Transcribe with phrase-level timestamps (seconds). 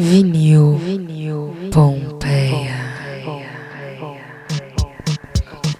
[0.00, 2.76] Vinil, vinil, Pompeia.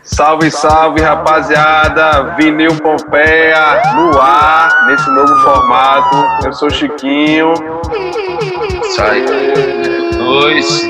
[0.03, 2.35] Salve, salve, rapaziada!
[2.37, 6.17] Vinil Pompeia no ar, nesse novo formato.
[6.45, 7.55] Eu sou Chiquinho.
[8.97, 9.25] Sai.
[10.15, 10.83] Dois.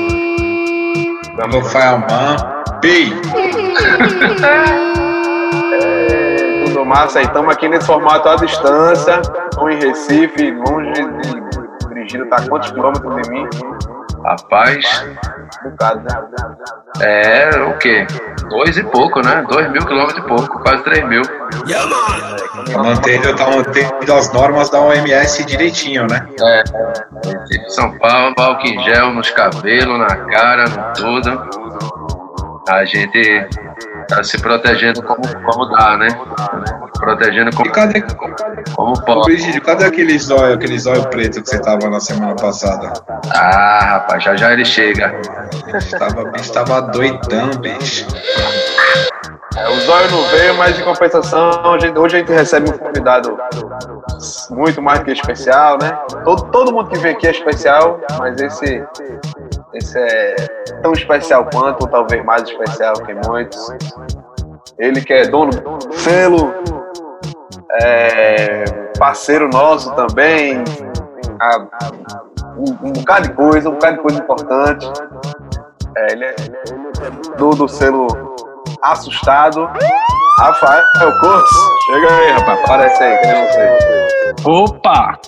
[1.37, 2.35] Vamos Fireman.
[2.81, 3.13] Pi.
[6.65, 7.25] Tudo massa aí.
[7.25, 9.21] Estamos aqui nesse formato à distância.
[9.51, 11.48] Estou em Recife, longe de
[12.09, 12.29] Virgílio.
[12.29, 13.47] Tá quantos quilômetros de mim?
[14.25, 15.05] Rapaz,
[15.65, 16.09] Um bocado, né?
[16.99, 18.05] é o quê?
[18.49, 19.45] Dois e pouco, né?
[19.49, 21.21] Dois mil quilômetros e pouco, quase três mil.
[21.23, 26.27] Tá mantendo, tá mantendo as normas da OMS direitinho, né?
[26.41, 26.63] É.
[27.25, 31.49] Recife, São Paulo, álcool em gel nos cabelos, na cara, no tudo.
[32.67, 33.47] A gente
[34.09, 36.07] tá se protegendo como, como dá, né?
[36.99, 38.03] Protegendo E como, cadê,
[38.75, 39.21] como pode.
[39.25, 42.91] Brigídio, cadê aquele zóio, aquele zóio preto que você tava na semana passada?
[43.33, 45.13] Ah, rapaz, já já ele chega.
[45.97, 48.05] Tava, bicho, tava doidão, bicho.
[49.57, 52.77] É, o Zóio não veio, mas em compensação, a gente- hoje a gente recebe um
[52.77, 53.37] convidado
[54.51, 55.91] muito mais do que especial, né?
[56.23, 58.83] Todo, todo mundo que vem aqui é especial, mas esse,
[59.73, 60.35] esse é
[60.81, 63.69] tão especial quanto, ou talvez mais especial que muitos.
[64.77, 66.53] Ele que é dono do selo,
[67.81, 68.63] é,
[68.97, 70.63] parceiro nosso também,
[71.39, 71.67] a-
[72.57, 74.91] um, um bocado de coisa, um bocado de coisa importante.
[75.97, 76.35] É, ele é
[77.37, 78.07] do, do selo
[78.81, 79.69] assustado.
[80.39, 80.83] Rafael
[81.19, 81.51] Cortes,
[81.85, 83.75] chega aí, rapaz, aparece aí, cadê você?
[84.45, 85.19] Opa!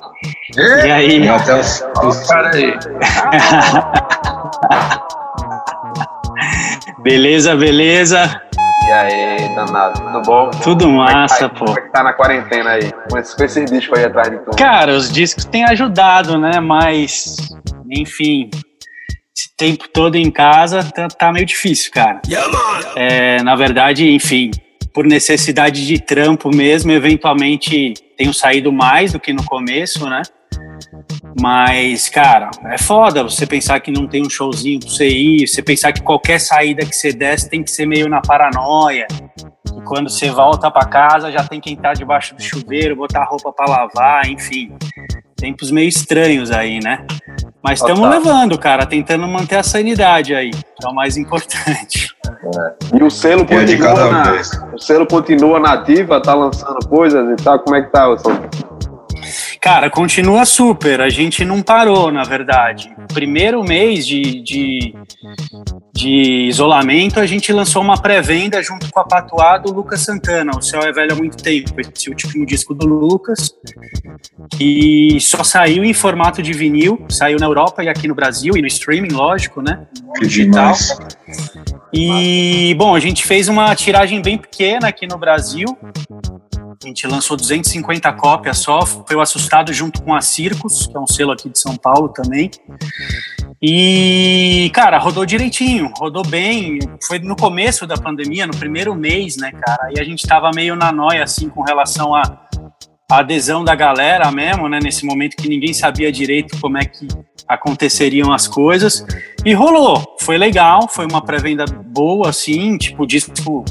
[0.56, 1.28] E aí?
[1.28, 2.74] Até os, os, Cara aí.
[7.04, 8.42] Beleza, beleza?
[8.88, 10.50] E aí, danado, tudo bom?
[10.64, 11.66] Tudo massa, é que tá, pô.
[11.66, 12.90] Como é que tá na quarentena aí?
[13.10, 14.52] Com esse, com esse disco aí atrás de tu?
[14.52, 16.62] Cara, os discos têm ajudado, né?
[16.62, 17.36] Mas,
[17.90, 18.50] enfim,
[19.38, 22.22] esse tempo todo em casa tá, tá meio difícil, cara.
[22.96, 24.52] É, na verdade, enfim,
[24.94, 30.22] por necessidade de trampo mesmo, eventualmente tenho saído mais do que no começo, né?
[31.40, 35.62] Mas, cara, é foda você pensar que não tem um showzinho pra você ir, você
[35.62, 39.08] pensar que qualquer saída que você desce tem que ser meio na paranoia.
[39.78, 43.52] E quando você volta pra casa já tem que entrar debaixo do chuveiro, botar roupa
[43.54, 44.74] pra lavar, enfim.
[45.38, 47.06] Tempos meio estranhos aí, né?
[47.64, 48.20] Mas estamos Total.
[48.20, 52.16] levando, cara, tentando manter a sanidade aí, que é o mais importante.
[52.94, 54.52] E o selo é de continua cada na, vez.
[54.74, 58.32] o selo continua nativa, tá lançando coisas e tal, como é que tá, Wilson?
[59.60, 61.02] Cara, continua super.
[61.02, 62.94] A gente não parou, na verdade.
[63.14, 64.96] Primeiro mês de, de,
[65.94, 70.52] de isolamento, a gente lançou uma pré-venda junto com a Patuá do Lucas Santana.
[70.58, 71.74] O Céu é Velho há muito tempo.
[71.80, 73.54] Esse último disco do Lucas.
[74.60, 77.06] E só saiu em formato de vinil.
[77.10, 78.56] Saiu na Europa e aqui no Brasil.
[78.56, 79.86] E no streaming, lógico, né?
[80.18, 80.98] Que demais.
[81.94, 85.66] E, bom, a gente fez uma tiragem bem pequena aqui no Brasil.
[86.84, 88.86] A gente lançou 250 cópias só.
[88.86, 92.10] Foi o Assustado junto com a Circus, que é um selo aqui de São Paulo
[92.10, 92.50] também.
[93.62, 96.80] E, cara, rodou direitinho, rodou bem.
[97.08, 99.92] Foi no começo da pandemia, no primeiro mês, né, cara?
[99.96, 102.24] E a gente tava meio na noia, assim, com relação à
[103.12, 104.80] à adesão da galera mesmo, né?
[104.82, 107.06] Nesse momento que ninguém sabia direito como é que
[107.46, 109.06] aconteceriam as coisas.
[109.46, 113.66] E rolou, foi legal, foi uma pré-venda boa, assim, tipo, disco,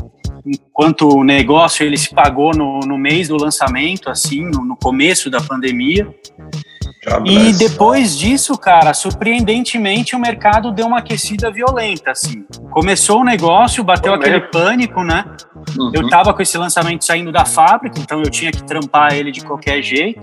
[0.45, 5.31] enquanto o negócio ele se pagou no, no mês do lançamento, assim, no, no começo
[5.31, 6.09] da pandemia.
[7.25, 12.45] E depois disso, cara, surpreendentemente o mercado deu uma aquecida violenta, assim.
[12.71, 14.51] Começou o negócio, bateu Foi aquele mesmo?
[14.51, 15.25] pânico, né?
[15.79, 15.91] Uhum.
[15.95, 19.41] Eu tava com esse lançamento saindo da fábrica, então eu tinha que trampar ele de
[19.43, 20.21] qualquer jeito.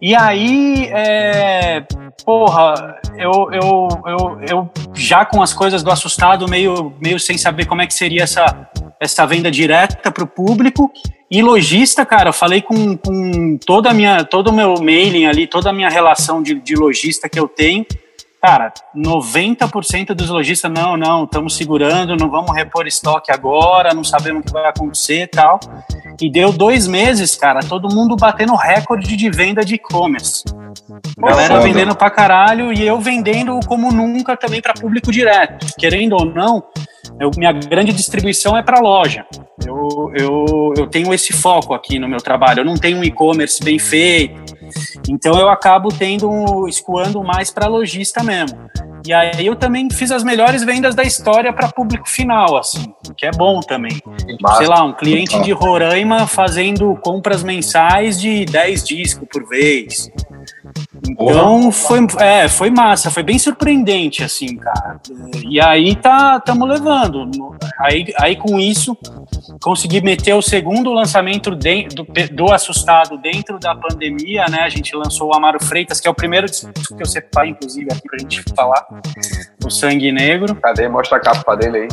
[0.00, 1.84] E aí, é,
[2.24, 7.66] porra, eu, eu, eu, eu já com as coisas do assustado, meio, meio sem saber
[7.66, 10.90] como é que seria essa, essa venda direta para o público.
[11.30, 15.46] E lojista, cara, eu falei com, com toda a minha, todo o meu mailing ali,
[15.46, 17.84] toda a minha relação de, de lojista que eu tenho.
[18.42, 24.40] Cara, 90% dos lojistas, não, não, estamos segurando, não vamos repor estoque agora, não sabemos
[24.40, 25.60] o que vai acontecer e tal.
[26.18, 30.44] E deu dois meses, cara, todo mundo batendo recorde de venda de e-commerce.
[31.18, 35.66] Galera vendendo pra caralho e eu vendendo como nunca também para público direto.
[35.78, 36.64] Querendo ou não,
[37.20, 39.24] eu- minha grande distribuição é para loja.
[39.66, 42.60] Eu, eu, eu tenho esse foco aqui no meu trabalho.
[42.60, 44.40] Eu não tenho um e-commerce bem feito.
[45.08, 48.58] Então eu acabo tendo, escoando mais para lojista mesmo.
[49.06, 53.24] E aí eu também fiz as melhores vendas da história para público final, assim, que
[53.24, 53.98] é bom também.
[54.58, 60.10] Sei lá, um cliente de Roraima fazendo compras mensais de 10 discos por vez.
[61.18, 65.00] Então foi, é, foi massa, foi bem surpreendente, assim, cara.
[65.48, 67.56] E aí tá, estamos levando.
[67.78, 68.96] Aí, aí com isso,
[69.60, 74.60] consegui meter o segundo lançamento de, do, do Assustado dentro da pandemia, né?
[74.60, 77.88] A gente lançou o Amaro Freitas, que é o primeiro disco que eu separei, inclusive,
[77.90, 78.86] aqui pra gente falar.
[79.64, 80.54] O Sangue Negro.
[80.56, 80.88] Cadê?
[80.88, 81.88] Mostra a capa dele aí.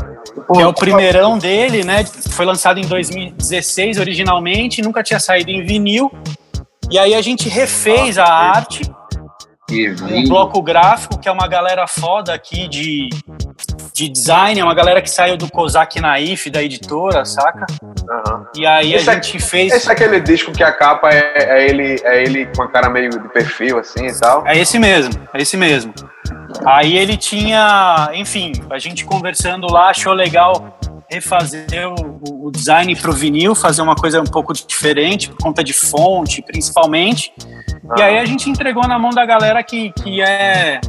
[0.53, 2.03] Que é o primeirão dele, né?
[2.31, 6.11] Foi lançado em 2016 originalmente, nunca tinha saído em vinil.
[6.89, 8.89] E aí a gente refez a arte
[9.69, 13.09] um bloco gráfico, que é uma galera foda aqui de,
[13.93, 17.65] de design, é uma galera que saiu do Kozak Naif, da editora, saca?
[17.83, 18.45] Uhum.
[18.55, 19.73] E aí esse a gente é, fez.
[19.73, 22.89] Esse é aquele disco que a capa é, é, ele, é ele com a cara
[22.89, 24.47] meio de perfil, assim e tal?
[24.47, 25.93] É esse mesmo, é esse mesmo.
[26.65, 30.77] Aí ele tinha, enfim, a gente conversando lá, achou legal
[31.09, 35.63] refazer o, o design para o vinil, fazer uma coisa um pouco diferente, por conta
[35.63, 37.33] de fonte, principalmente.
[37.95, 40.81] E aí a gente entregou na mão da galera que, que é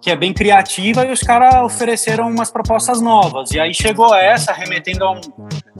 [0.00, 3.50] que é bem criativa e os caras ofereceram umas propostas novas.
[3.50, 5.20] E aí chegou essa, remetendo a um,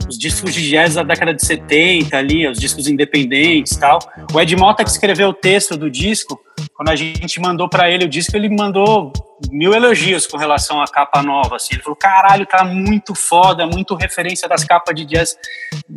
[0.07, 3.99] os discos de jazz da década de 70 ali, os discos independentes e tal.
[4.33, 6.39] O Ed Mota que escreveu o texto do disco,
[6.75, 9.13] quando a gente mandou para ele o disco, ele mandou
[9.49, 11.55] mil elogios com relação à capa nova.
[11.55, 11.75] Assim.
[11.75, 15.37] Ele falou: caralho, tá muito foda, muito referência das capas de jazz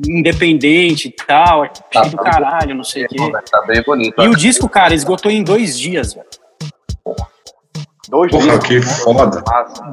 [0.06, 1.68] independente e tal.
[1.92, 3.16] Tá, do caralho, não sei o quê.
[3.50, 4.22] Tá bem bonito.
[4.22, 6.26] E o disco, cara, esgotou em dois dias, velho.
[8.12, 8.66] Dois Porra, dias.
[8.66, 9.42] que foda.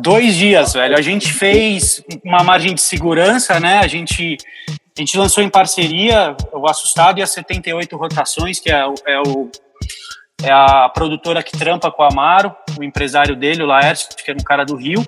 [0.01, 0.97] Dois dias, velho.
[0.97, 3.79] A gente fez uma margem de segurança, né?
[3.79, 4.35] A gente,
[4.69, 9.49] a gente lançou em parceria o Assustado e as 78 Rotações, que é, é o
[10.43, 14.33] é a produtora que trampa com o Amaro, o empresário dele, o Laércio, que é
[14.33, 15.05] um cara do Rio.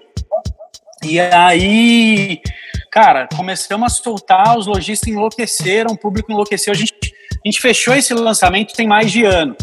[1.03, 2.41] E aí,
[2.89, 6.71] cara, começamos a soltar, os lojistas enlouqueceram, o público enlouqueceu.
[6.71, 9.55] A gente, a gente fechou esse lançamento tem mais de ano.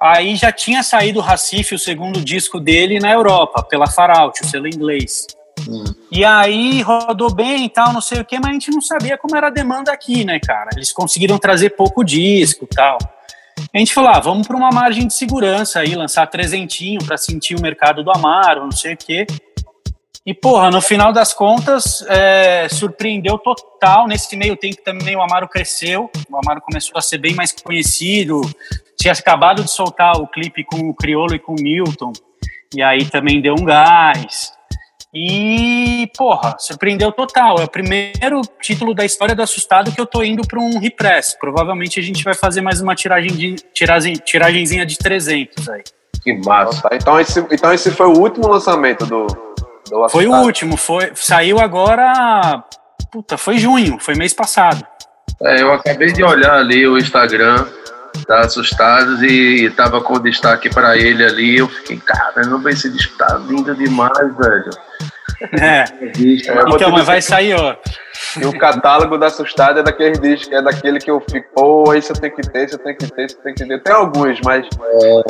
[0.00, 4.46] Aí já tinha saído o Recife, o segundo disco dele, na Europa, pela Faraut, o
[4.46, 5.26] selo inglês.
[5.68, 5.84] Hum.
[6.10, 9.18] E aí rodou bem e tal, não sei o que, mas a gente não sabia
[9.18, 10.70] como era a demanda aqui, né, cara?
[10.74, 12.96] Eles conseguiram trazer pouco disco e tal.
[13.74, 17.54] A gente falou, ah, vamos para uma margem de segurança aí, lançar trezentinho para sentir
[17.54, 19.26] o mercado do Amaro, não sei o quê.
[20.24, 24.06] E, porra, no final das contas, é, surpreendeu total.
[24.06, 28.40] Nesse meio tempo também o Amaro cresceu, o Amaro começou a ser bem mais conhecido.
[29.00, 32.12] Tinha acabado de soltar o clipe com o Criolo e com o Milton,
[32.74, 34.52] e aí também deu um gás.
[35.12, 37.56] E, porra, surpreendeu total.
[37.58, 41.34] É o primeiro título da história do Assustado que eu tô indo para um repress.
[41.40, 45.82] Provavelmente a gente vai fazer mais uma tiragem de, tiragem, tiragenzinha de 300 aí.
[46.22, 46.86] Que massa.
[46.92, 49.26] Então esse, então esse foi o último lançamento do,
[49.88, 52.62] do Foi o último, foi, saiu agora.
[53.10, 54.86] Puta, foi junho, foi mês passado.
[55.42, 57.66] É, eu acabei de olhar ali o Instagram
[58.26, 61.58] tá assustados e tava com destaque para ele ali.
[61.58, 64.70] Eu fiquei, cara, não esse disco tá lindo demais, velho.
[65.58, 65.84] É.
[66.74, 67.74] então, mas vai sair, ó.
[68.38, 72.12] E o catálogo da assustada é daquele disco, é daquele que eu fico, pô, isso
[72.12, 73.82] eu tenho que ter, isso eu tenho que ter, isso eu tenho que ter.
[73.82, 74.66] Tem alguns, mas.
[74.66, 75.22] É.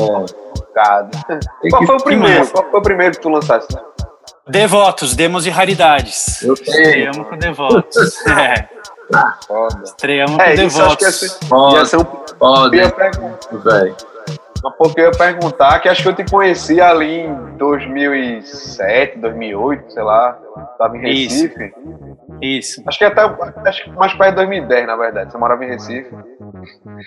[0.75, 1.09] Cara.
[1.71, 2.47] Qual foi o primeiro?
[2.49, 3.73] Qual foi o primeiro que tu lançaste?
[4.49, 6.43] Devotos, demos e raridades.
[6.43, 7.25] Eu tenho.
[7.25, 8.27] Com Devotos.
[8.27, 8.69] é.
[9.47, 9.83] Foda.
[9.85, 10.81] Estreamos é, com Devotos.
[10.81, 12.05] Acho que ia ser, ia ser um.
[12.39, 12.77] Foda.
[12.77, 12.95] Ia
[13.65, 13.97] velho.
[14.77, 20.03] Porque eu ia perguntar, que acho que eu te conheci ali em 2007, 2008, sei
[20.03, 20.39] lá.
[20.79, 21.65] Tava em Recife.
[21.65, 22.21] Isso.
[22.43, 22.83] Isso.
[22.87, 23.23] Acho que até
[23.67, 25.33] acho que mais perto de 2010, na verdade.
[25.33, 26.11] Você morava em Recife.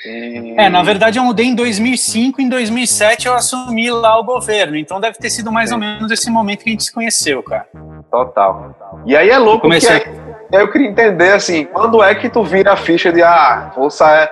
[0.05, 0.55] E...
[0.57, 4.75] É, na verdade eu mudei em 2005, em 2007 eu assumi lá o governo.
[4.75, 5.75] Então deve ter sido mais Sim.
[5.75, 7.67] ou menos esse momento que a gente se conheceu, cara.
[8.09, 8.75] Total.
[9.05, 9.99] E aí é louco Comecei...
[9.99, 10.22] que é,
[10.61, 14.29] eu queria entender assim, quando é que tu vira a ficha de ah, vou sair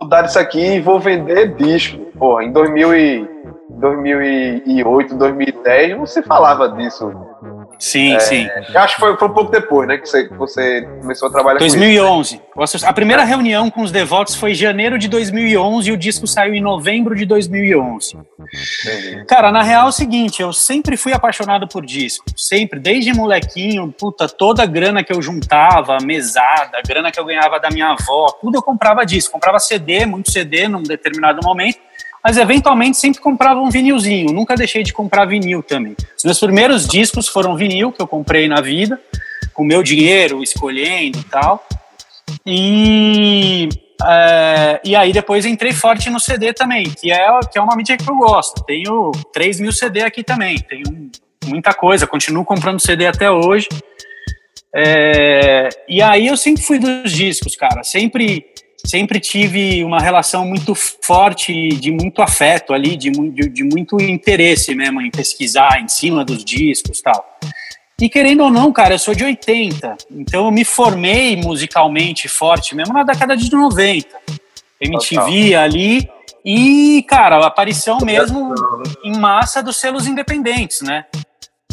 [0.00, 1.98] mudar isso aqui e vou vender disco.
[2.18, 3.28] Porra, em 2000 e,
[3.70, 7.12] 2008, 2010 não se falava disso.
[7.82, 8.48] Sim, é, sim.
[8.76, 12.40] Acho que foi, foi, um pouco depois, né, que você, você começou a trabalhar 2011.
[12.54, 12.86] com isso.
[12.86, 16.54] A primeira reunião com os devotos foi em janeiro de 2011 e o disco saiu
[16.54, 18.16] em novembro de 2011.
[18.38, 19.24] Entendi.
[19.24, 23.92] Cara, na real é o seguinte, eu sempre fui apaixonado por disco, sempre, desde molequinho,
[23.98, 28.30] puta, toda a grana que eu juntava, mesada, grana que eu ganhava da minha avó,
[28.40, 31.80] tudo eu comprava disco, comprava CD, muito CD num determinado momento,
[32.22, 35.96] mas eventualmente sempre comprava um vinilzinho, nunca deixei de comprar vinil também.
[36.16, 39.00] Os meus primeiros discos foram vinil que eu comprei na vida,
[39.52, 41.66] com meu dinheiro, escolhendo e tal.
[42.46, 43.68] E,
[44.04, 47.96] é, e aí depois entrei forte no CD também, que é, que é uma mídia
[47.96, 48.62] que eu gosto.
[48.64, 51.10] Tenho 3 mil CD aqui também, tenho
[51.44, 53.68] muita coisa, continuo comprando CD até hoje.
[54.74, 58.51] É, e aí eu sempre fui dos discos, cara, sempre
[58.86, 64.74] sempre tive uma relação muito forte, de muito afeto ali, de, de, de muito interesse
[64.74, 67.24] mesmo em pesquisar em cima dos discos tal.
[68.00, 72.74] E querendo ou não, cara, eu sou de 80, então eu me formei musicalmente forte
[72.74, 74.08] mesmo na década de 90.
[74.80, 76.08] MTV ali
[76.44, 78.52] e, cara, aparição mesmo
[79.04, 81.04] em massa dos selos independentes, né?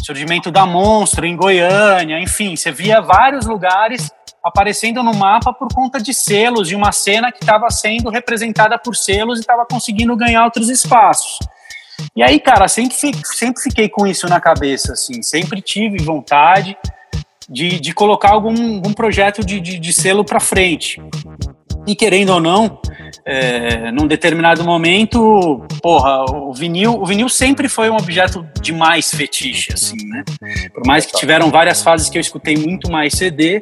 [0.00, 4.10] Surgimento da Monstro em Goiânia, enfim, você via vários lugares
[4.42, 8.96] aparecendo no mapa por conta de selos, de uma cena que estava sendo representada por
[8.96, 11.38] selos e estava conseguindo ganhar outros espaços.
[12.16, 16.76] E aí, cara, sempre, sempre fiquei com isso na cabeça, assim, sempre tive vontade
[17.48, 21.02] de, de colocar algum, algum projeto de, de, de selo para frente.
[21.86, 22.80] E querendo ou não,
[23.24, 29.10] é, num determinado momento, porra, o vinil, o vinil sempre foi um objeto de mais
[29.10, 30.22] fetiche, assim, né?
[30.72, 33.60] Por mais que tiveram várias fases que eu escutei muito mais CD,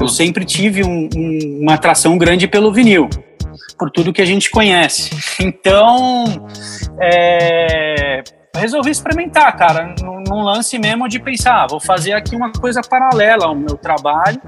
[0.00, 3.08] eu sempre tive um, um, uma atração grande pelo vinil,
[3.78, 5.10] por tudo que a gente conhece.
[5.40, 6.46] Então,
[7.00, 8.22] é,
[8.54, 12.80] resolvi experimentar, cara, num, num lance mesmo de pensar, ah, vou fazer aqui uma coisa
[12.82, 14.40] paralela ao meu trabalho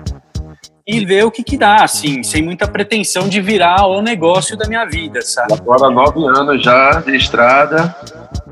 [0.87, 4.66] e ver o que que dá, assim, sem muita pretensão de virar o negócio da
[4.66, 5.54] minha vida, sabe?
[5.54, 7.94] Agora nove anos já de estrada.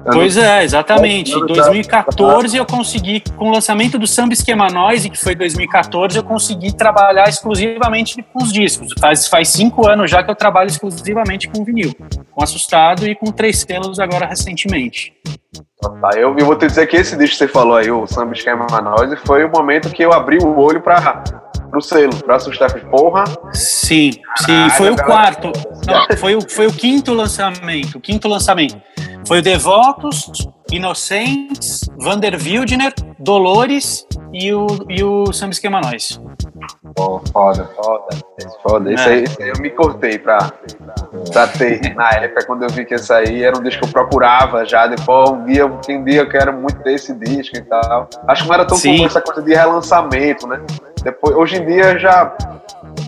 [0.04, 1.32] Pois é, exatamente.
[1.32, 6.24] Em 2014 eu consegui, com o lançamento do Samba Esquema Noise, que foi 2014, eu
[6.24, 8.92] consegui trabalhar exclusivamente com os discos.
[8.98, 11.94] Faz, faz cinco anos já que eu trabalho exclusivamente com vinil,
[12.30, 15.12] com Assustado e com três selos agora recentemente.
[15.80, 18.32] Tá, eu, eu vou te dizer que esse disco que você falou aí, o Samba
[18.34, 21.22] Esquema Noise, foi o momento que eu abri o olho para
[21.70, 23.24] pro selo, pra assustar porra.
[23.52, 25.52] Sim, sim, foi o quarto.
[25.86, 27.98] Não, foi o, foi o quinto lançamento.
[27.98, 28.80] O quinto lançamento.
[29.26, 30.30] Foi o Devotos,
[30.70, 36.20] Inocentes, Vander Wildner, Dolores e o, e o Samba Esquema Nós.
[37.32, 38.08] Foda, foda.
[38.62, 38.92] Foda.
[38.92, 39.12] Isso, é.
[39.12, 40.52] aí, isso aí eu me cortei pra,
[41.32, 41.94] pra ter.
[41.94, 44.86] Na época, quando eu vi que esse aí era um disco que eu procurava já.
[44.86, 48.08] Depois, um dia, um dia eu quero muito ter esse disco e tal.
[48.26, 50.60] Acho que não era tão comum essa coisa de relançamento, né?
[51.02, 52.34] Depois, hoje em dia já.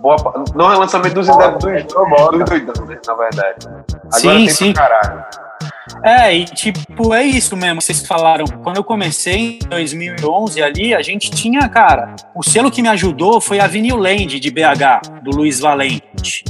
[0.00, 0.16] Boa,
[0.54, 2.98] não relançamento dos, dos, dos, doidão, né?
[3.06, 3.66] Na verdade.
[3.66, 4.72] Agora sim, sim.
[4.72, 5.24] Caralho.
[6.04, 7.80] É, e tipo, é isso mesmo.
[7.80, 12.82] Vocês falaram, quando eu comecei em 2011 ali, a gente tinha, cara, o selo que
[12.82, 16.44] me ajudou foi a Vinyl Land de BH, do Luiz Valente.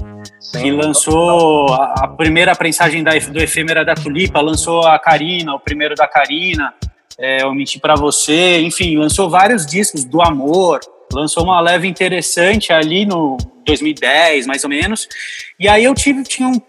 [0.53, 5.95] Que lançou a, primeira prensagem da, do Efêmera da Tulipa, lançou a Karina, o primeiro
[5.95, 6.75] da Karina,
[7.19, 10.81] é, Eu Menti Pra Você, enfim, lançou vários discos do amor,
[11.13, 15.09] lançou uma leve interessante ali no 2010, mais ou menos.
[15.59, 16.61] E aí eu tive, tinha um,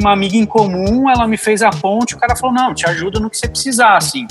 [0.00, 3.18] uma amiga em comum, ela me fez a ponte, o cara falou, não, te ajuda
[3.18, 4.26] no que você precisar, assim.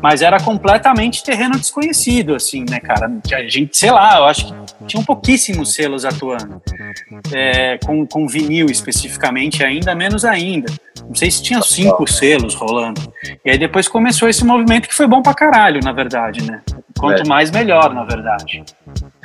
[0.00, 3.10] Mas era completamente terreno desconhecido, assim, né, cara?
[3.32, 6.60] A gente, sei lá, eu acho que tinham pouquíssimos selos atuando.
[7.32, 10.72] É, com, com vinil especificamente, ainda menos ainda.
[11.06, 13.00] Não sei se tinha cinco selos rolando.
[13.44, 16.62] E aí depois começou esse movimento que foi bom pra caralho, na verdade, né?
[16.98, 17.24] Quanto é.
[17.24, 18.64] mais, melhor, na verdade.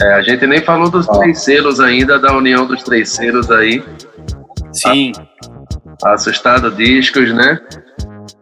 [0.01, 3.83] É, a gente nem falou dos três selos ainda, da união dos três selos aí.
[4.73, 5.11] Sim.
[6.03, 7.59] Assustado Discos, né?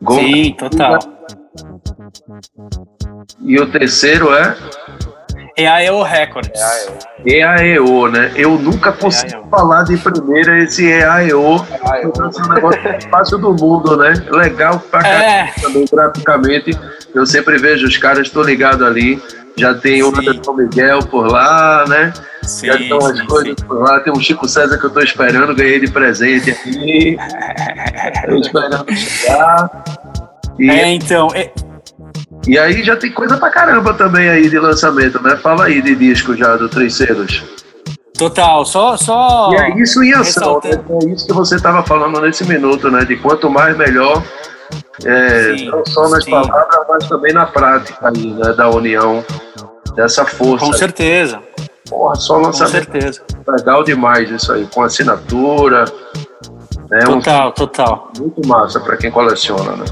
[0.02, 1.00] Gol Sim, total.
[3.42, 4.56] E o terceiro é?
[5.60, 6.62] EAEO Records.
[7.26, 8.32] EAEO, né?
[8.36, 9.48] Eu nunca consigo EAEO.
[9.50, 11.66] falar de primeira esse EAEO.
[11.70, 12.14] EAEO.
[12.16, 14.14] É um negócio mais fácil do mundo, né?
[14.30, 15.04] Legal pra é.
[15.04, 16.80] caramba também, graficamente.
[17.14, 19.22] Eu sempre vejo os caras, estou ligado ali.
[19.58, 22.14] Já tem o Anderson Miguel por lá, né?
[22.44, 23.66] Sim, Já estão as sim, coisas sim.
[23.66, 24.00] por lá.
[24.00, 27.18] Tem um Chico César que eu estou esperando, ganhei de presente aqui.
[28.24, 29.84] Estou esperando chegar.
[30.58, 30.70] E...
[30.70, 31.28] É, então.
[31.36, 31.52] É...
[32.48, 35.36] E aí já tem coisa pra caramba também aí de lançamento, né?
[35.38, 37.44] Fala aí de disco já do Três Cedos.
[38.18, 38.98] Total, só.
[38.98, 40.72] só e é isso em ação, né?
[40.72, 43.06] é isso que você estava falando nesse minuto, né?
[43.06, 44.22] De quanto mais melhor,
[45.06, 46.32] é, sim, não só nas sim.
[46.32, 48.52] palavras, mas também na prática aí, né?
[48.54, 49.24] Da união,
[49.96, 50.66] dessa força.
[50.66, 51.42] Com certeza.
[51.90, 52.88] Porra, só lançamento.
[52.88, 53.22] Com certeza.
[53.48, 55.86] Legal demais isso aí, com assinatura.
[56.90, 57.00] Né?
[57.06, 58.12] Total, um, total.
[58.18, 59.86] Muito massa para quem coleciona, né?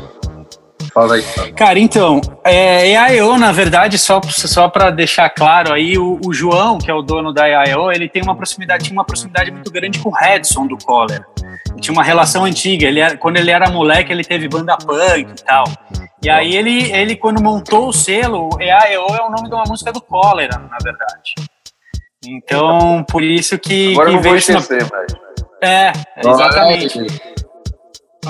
[0.98, 1.52] Fala aí.
[1.54, 6.80] Cara, então, é, EAEO, na verdade, só, só para deixar claro aí, o, o, João,
[6.80, 10.00] que é o dono da EAEO, ele tem uma proximidade, tinha uma proximidade muito grande
[10.00, 11.24] com o Redson do Coller.
[11.80, 12.88] Tinha uma relação antiga.
[12.88, 15.66] Ele era, quando ele era moleque, ele teve banda punk e tal.
[16.24, 19.92] E aí ele, ele quando montou o selo, EAEO é o nome de uma música
[19.92, 21.36] do Cólera, na verdade.
[22.26, 23.92] Então, por isso que.
[23.92, 25.14] Agora que não vou esquecer, mas...
[25.62, 27.06] É, exatamente.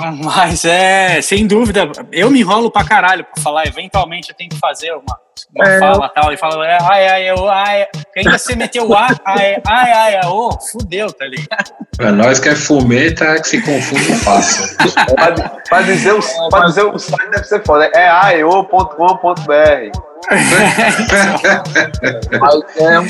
[0.24, 4.58] Mas é, sem dúvida, eu me enrolo pra caralho pra falar, eventualmente eu tenho que
[4.58, 5.18] fazer uma,
[5.54, 5.78] uma É.
[5.78, 7.86] fala tal, e fala, é, ai, ai, eu, ai,
[8.16, 11.72] ainda você meteu o ai, ai, ai, ai, ai, ô, fudeu, tá ligado?
[11.96, 14.76] Pra nós que é fumeta, é que se confunde fácil.
[15.14, 15.32] Pra,
[15.68, 17.90] pra dizer o, pra dizer o site deve ser foda.
[17.94, 19.90] É aeo.com.br.
[22.40, 23.06] Mas é, um,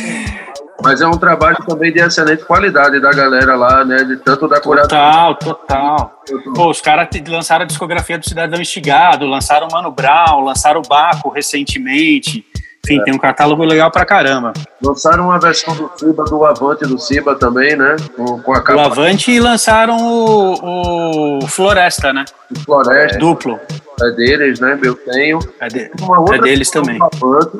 [0.82, 4.04] mas é um trabalho também de excelente qualidade da galera lá, né?
[4.04, 4.98] De tanto da curadoria.
[4.98, 6.22] Total, total.
[6.54, 10.88] Pô, os caras lançaram a discografia do Cidadão Instigado, lançaram o Mano Brown, lançaram o
[10.88, 12.44] Baco recentemente.
[12.84, 14.52] Enfim, tem um catálogo legal pra caramba.
[14.80, 17.96] Lançaram uma versão do Ciba, do Avante do Ciba também, né?
[18.16, 22.24] Com, com a O capa Avante e lançaram o, o Floresta, né?
[22.50, 23.60] de floresta Duplo.
[24.00, 24.78] é deles, né?
[24.82, 25.38] Eu tenho.
[25.60, 25.90] É, de-
[26.32, 26.98] é deles também.
[27.02, 27.58] Avante,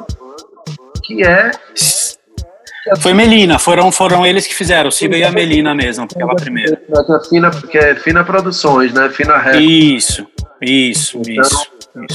[1.05, 1.51] que é
[2.99, 6.81] Foi Melina, foram, foram eles que fizeram, o Ciba e a Melina mesmo, aquela primeira.
[6.91, 9.09] é Fina, que é Fina Produções, né?
[9.11, 9.59] Fina Rap.
[9.59, 10.27] Isso,
[10.61, 11.67] isso, isso.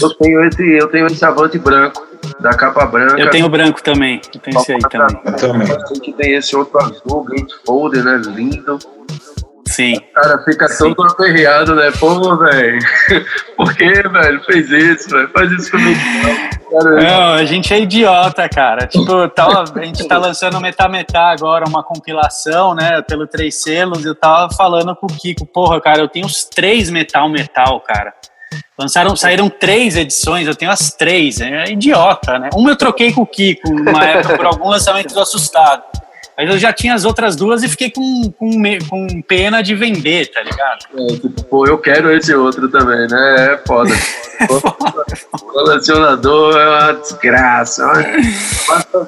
[0.01, 2.08] Eu tenho esse, eu tenho esse Avante branco,
[2.39, 3.20] da capa branca.
[3.20, 5.22] Eu tenho o branco também, eu tenho esse aí também.
[5.25, 5.68] Eu também.
[5.68, 8.22] Sei que tem esse outro azul, Gatefold, né?
[8.25, 8.80] Lindo.
[9.74, 9.96] Sim.
[9.96, 11.92] O cara fica todo aperreado, né?
[12.00, 12.80] Pô, velho.
[13.58, 14.44] Por que, velho?
[14.44, 15.30] Fez isso, velho?
[15.30, 16.00] Faz isso comigo.
[16.72, 18.86] Não, a gente é idiota, cara.
[18.86, 23.01] Tipo, tava, a gente tá lançando Metá Metá agora, uma compilação, né?
[23.01, 24.06] Pelo Três Selos.
[24.06, 28.13] Eu tava falando com o Kiko, porra, cara, eu tenho os três Metal Metal, cara.
[28.77, 31.42] Lançaram, saíram três edições, eu tenho as três.
[31.42, 32.51] É idiota, né?
[32.53, 35.82] Uma eu troquei com o Kiko numa época por algum lançamento do Assustado.
[36.38, 38.52] Mas eu já tinha as outras duas e fiquei com, com,
[38.90, 40.86] com pena de vender, tá ligado?
[40.98, 43.54] É, tipo, pô, eu quero esse outro também, né?
[43.54, 43.94] É foda.
[45.32, 47.86] Colecionador é uma desgraça.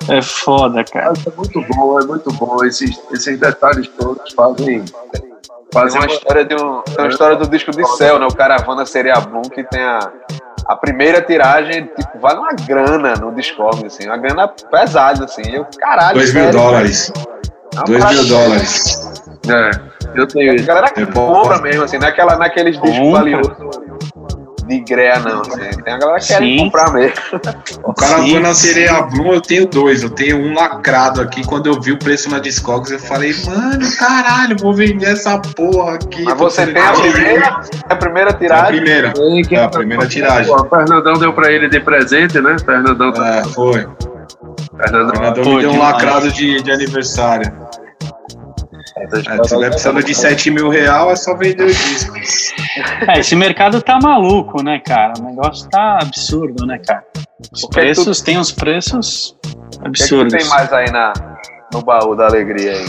[0.08, 1.13] É foda, cara.
[1.25, 2.63] é muito bom, é muito bom.
[2.63, 4.84] Esses, esses detalhes todos fazem.
[5.12, 5.36] Tem
[5.74, 8.25] fazem uma história, de um, tem uma história do disco de Céu, né?
[8.25, 10.12] O Caravana Seria Bloom, que tem a,
[10.67, 15.43] a primeira tiragem, tipo, vale uma grana no Discord, assim, uma grana pesada, assim.
[15.51, 17.12] Eu, caralho, 2 mil dólares.
[17.15, 19.22] é uma 2 parada mil dólares.
[19.48, 20.65] É, eu tenho A isso.
[20.65, 21.27] galera É bom.
[21.34, 23.53] compra mesmo, assim, naquela, naqueles discos valiosos
[24.67, 25.41] de greia, não.
[25.41, 25.81] Assim.
[25.84, 27.15] Tem a galera que quer comprar mesmo.
[27.84, 30.03] O Caravana Sereia Blue eu tenho dois.
[30.03, 31.46] Eu tenho um lacrado aqui.
[31.46, 35.96] Quando eu vi o preço na Discogs, eu falei, mano, caralho, vou vender essa porra
[35.96, 36.24] aqui.
[36.24, 38.75] Mas você tem a primeira, a primeira A tiragem.
[38.81, 39.11] primeira.
[39.13, 40.51] Tem que- É a primeira tiragem.
[40.53, 42.55] O Fernandão deu pra ele de presente, né?
[42.63, 43.85] Fernandão, É, foi.
[43.85, 47.51] O Fernandão Fernandão me deu um lacrado de, de aniversário.
[48.98, 49.08] É,
[49.44, 52.16] se tiver precisando de 7 mil real, é só vender o disco.
[53.10, 55.14] É, esse mercado tá maluco, né, cara?
[55.20, 57.03] O negócio tá absurdo, né, cara?
[57.51, 60.34] Os O que que preços, tem uns preços O que, é que tu absurdos.
[60.34, 61.12] tem mais aí na,
[61.74, 62.86] no baú da alegria aí?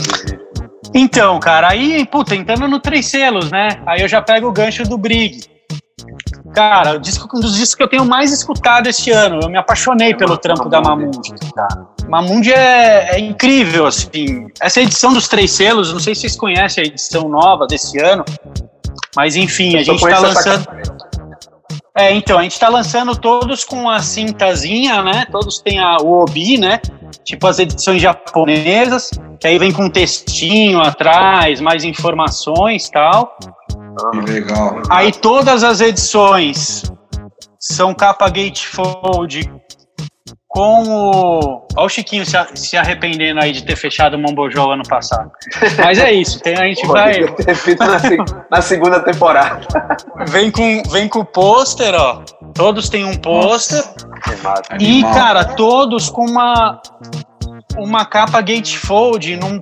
[0.93, 3.67] Então, cara, aí, puta, entrando no Três Selos, né?
[3.85, 5.41] Aí eu já pego o gancho do Brig.
[6.57, 9.41] Cara, o disco, um dos discos que eu tenho mais escutado esse ano.
[9.43, 11.35] Eu me apaixonei pelo trampo da Mamundi.
[12.09, 14.47] Mamundi é, é incrível, assim.
[14.59, 18.25] Essa edição dos Três Selos, não sei se vocês conhecem a edição nova desse ano,
[19.15, 20.67] mas enfim, a Eu só gente tá essa lançando.
[21.95, 25.27] É, então, a gente tá lançando todos com a cintazinha, né?
[25.31, 26.79] Todos têm a, obi, né?
[27.23, 33.37] Tipo as edições japonesas, que aí vem com um textinho atrás, mais informações tal.
[34.25, 34.81] Que legal.
[34.89, 36.83] Aí todas as edições
[37.59, 39.51] são capa gatefold
[40.47, 41.67] com o.
[41.75, 45.29] Olha o Chiquinho se, a- se arrependendo aí de ter fechado o Mombojola ano passado.
[45.83, 47.13] Mas é isso, tem, a gente Pô, vai.
[47.55, 48.17] feito na, se-
[48.49, 49.61] na segunda temporada.
[50.29, 52.21] Vem com, vem com o pôster, ó.
[52.55, 53.83] Todos têm um pôster.
[54.79, 56.81] E, cara, todos com uma,
[57.77, 59.61] uma capa gatefold num,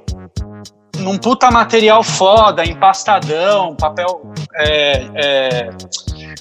[1.06, 4.34] num puta material foda, empastadão, papel.
[4.56, 5.70] É, é,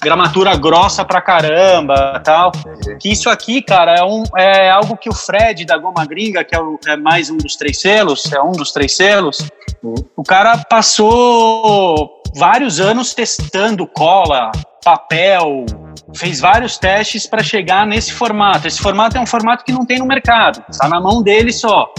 [0.01, 2.51] gramatura grossa pra caramba tal.
[2.99, 6.55] Que isso aqui, cara, é, um, é algo que o Fred da Goma Gringa, que
[6.55, 9.37] é, o- é mais um dos três selos, é um dos três selos,
[10.15, 14.51] o cara passou vários anos testando cola,
[14.83, 15.65] papel,
[16.15, 18.67] fez vários testes para chegar nesse formato.
[18.67, 21.91] Esse formato é um formato que não tem no mercado, está na mão dele só.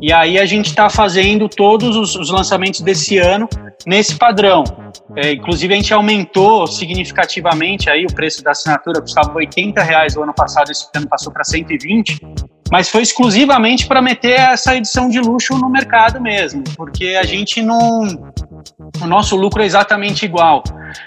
[0.00, 3.48] E aí a gente está fazendo todos os, os lançamentos desse ano
[3.86, 4.64] nesse padrão.
[5.16, 10.22] É, inclusive a gente aumentou significativamente aí o preço da assinatura, custava 80 reais o
[10.22, 12.20] ano passado, esse ano passou para 120,
[12.70, 17.62] mas foi exclusivamente para meter essa edição de luxo no mercado mesmo, porque a gente
[17.62, 18.32] não
[19.02, 20.62] o nosso lucro é exatamente igual.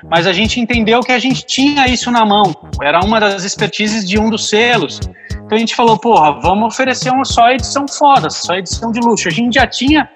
[0.09, 2.55] Mas a gente entendeu que a gente tinha isso na mão.
[2.81, 4.99] Era uma das expertises de um dos selos.
[5.31, 9.27] Então a gente falou, porra, vamos oferecer uma só edição foda, só edição de luxo.
[9.27, 10.09] A gente já tinha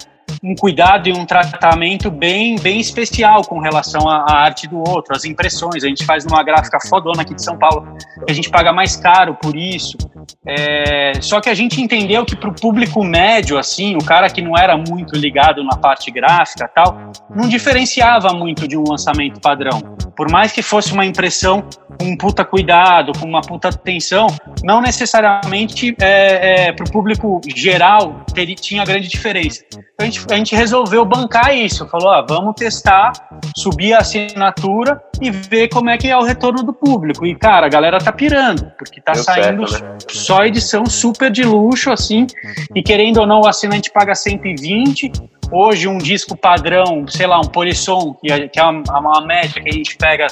[0.43, 5.15] um cuidado e um tratamento bem, bem especial com relação à, à, arte do outro,
[5.15, 5.83] as impressões.
[5.83, 7.87] A gente faz numa gráfica fodona aqui de São Paulo,
[8.25, 9.97] que a gente paga mais caro por isso.
[10.45, 14.41] É, só que a gente entendeu que para o público médio, assim, o cara que
[14.41, 19.79] não era muito ligado na parte gráfica tal, não diferenciava muito de um lançamento padrão.
[20.15, 21.63] Por mais que fosse uma impressão
[21.99, 24.27] com um puta cuidado, com uma puta atenção,
[24.63, 29.63] não necessariamente é, é, para o público geral ter, tinha grande diferença.
[29.71, 33.11] Então a gente, a gente resolveu bancar isso, falou, ah, vamos testar,
[33.55, 37.25] subir a assinatura e ver como é que é o retorno do público.
[37.25, 39.97] E, cara, a galera tá pirando, porque tá Deu saindo certo, né?
[40.09, 42.27] só edição super de luxo, assim,
[42.75, 45.11] e querendo ou não, o assinante paga 120,
[45.51, 49.61] Hoje, um disco padrão, sei lá, um polissom, que é, que é uma, uma média
[49.61, 50.27] que a gente pega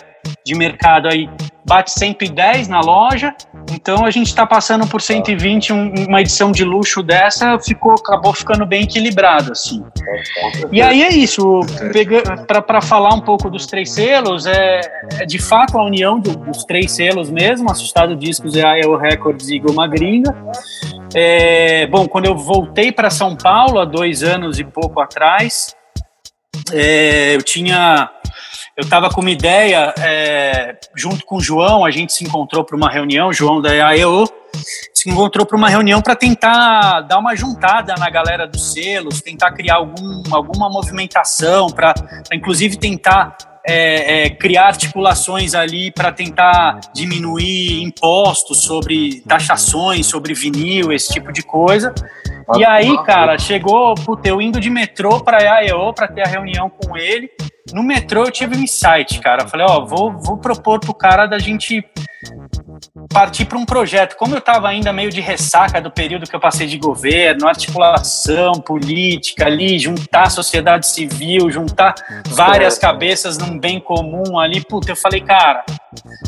[0.46, 1.30] de mercado aí,
[1.66, 3.34] bate 110 na loja.
[3.72, 8.34] Então, a gente está passando por 120, um, uma edição de luxo dessa, ficou, acabou
[8.34, 9.84] ficando bem equilibrado, assim.
[10.72, 11.62] E aí é isso,
[12.48, 14.82] para falar um pouco dos três selos, é,
[15.20, 18.96] é de fato a união do, dos três selos mesmo, Assustado Discos, é a EO
[18.96, 20.36] Records e Goma Gringa.
[21.14, 25.76] É, bom, quando eu voltei para São Paulo há dois anos e pouco atrás,
[26.72, 28.10] é, eu tinha,
[28.78, 32.76] eu estava com uma ideia, é, junto com o João, a gente se encontrou para
[32.76, 34.26] uma reunião, João da AEO,
[34.94, 39.52] se encontrou para uma reunião para tentar dar uma juntada na galera dos selos, tentar
[39.52, 41.94] criar algum, alguma movimentação, para
[42.34, 50.92] inclusive tentar é, é, criar articulações ali para tentar diminuir impostos sobre taxações, sobre vinil,
[50.92, 51.94] esse tipo de coisa.
[52.58, 56.29] E aí, cara, chegou, puta, eu indo de metrô para a AEO para ter a
[56.29, 57.29] reunião com ele.
[57.73, 59.43] No metrô eu tive um insight, cara.
[59.43, 61.84] Eu falei, ó, vou, vou propor pro cara da gente
[63.10, 64.15] partir para um projeto.
[64.15, 68.54] Como eu estava ainda meio de ressaca do período que eu passei de governo, articulação
[68.54, 71.96] política ali, juntar sociedade civil, juntar
[72.28, 75.63] várias cabeças num bem comum ali, puta, eu falei, cara,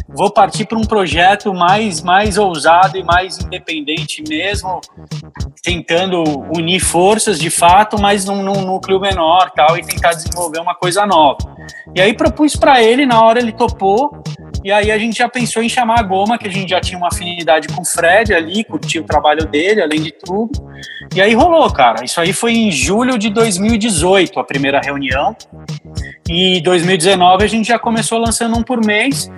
[0.08, 4.82] vou partir para um projeto mais, mais ousado e mais independente mesmo,
[5.62, 6.24] tentando
[6.56, 11.06] unir forças de fato, mas num, num núcleo menor tal, e tentar desenvolver uma coisa
[11.06, 11.38] nova.
[11.96, 14.24] E aí propus para ele, na hora ele topou,
[14.64, 16.98] e aí a gente já pensou em chamar a Goma, que a gente já tinha
[16.98, 20.52] uma afinidade com o Fred ali, curtia o trabalho dele, além de tudo.
[21.16, 22.04] E aí rolou, cara.
[22.04, 25.36] Isso aí foi em julho de 2018, a primeira reunião.
[26.30, 29.30] E 2019 a gente já começou lançando um por mês.